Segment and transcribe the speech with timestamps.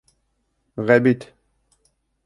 [0.89, 1.29] Ғәбит